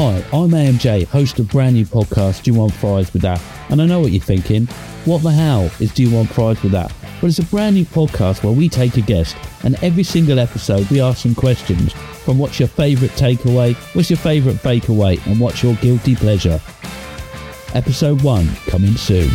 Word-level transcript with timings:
Hi, 0.00 0.18
I'm 0.32 0.50
AMJ, 0.50 1.08
host 1.08 1.40
of 1.40 1.48
brand 1.48 1.74
new 1.74 1.84
podcast, 1.84 2.44
Do 2.44 2.52
You 2.52 2.58
Want 2.60 2.72
Fries 2.72 3.12
With 3.12 3.22
That? 3.22 3.42
And 3.68 3.82
I 3.82 3.86
know 3.86 3.98
what 3.98 4.12
you're 4.12 4.22
thinking. 4.22 4.66
What 5.06 5.24
the 5.24 5.32
hell 5.32 5.72
is 5.80 5.92
Do 5.92 6.04
You 6.04 6.14
Want 6.14 6.30
Fries 6.30 6.62
With 6.62 6.70
That? 6.70 6.92
But 7.20 7.26
it's 7.26 7.40
a 7.40 7.44
brand 7.46 7.74
new 7.74 7.84
podcast 7.84 8.44
where 8.44 8.52
we 8.52 8.68
take 8.68 8.96
a 8.96 9.00
guest 9.00 9.36
and 9.64 9.74
every 9.82 10.04
single 10.04 10.38
episode 10.38 10.88
we 10.88 11.00
ask 11.00 11.24
some 11.24 11.34
questions 11.34 11.92
from 11.92 12.38
what's 12.38 12.60
your 12.60 12.68
favourite 12.68 13.10
takeaway, 13.16 13.74
what's 13.96 14.08
your 14.08 14.18
favourite 14.18 14.58
bakeaway, 14.58 15.20
and 15.26 15.40
what's 15.40 15.64
your 15.64 15.74
guilty 15.74 16.14
pleasure. 16.14 16.60
Episode 17.74 18.22
1 18.22 18.54
coming 18.68 18.96
soon. 18.96 19.30